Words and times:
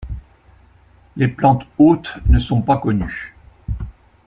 Les 1.15 1.27
plantes-hôtes 1.27 2.17
ne 2.27 2.39
sont 2.39 2.63
pas 2.63 2.79
connues. 2.79 3.35